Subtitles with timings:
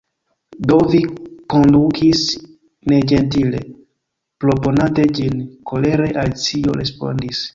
[0.69, 1.01] "Do vi
[1.53, 2.23] kondutis
[2.93, 3.61] neĝentile,
[4.45, 5.39] proponante ĝin,"
[5.73, 7.47] kolere Alicio respondis.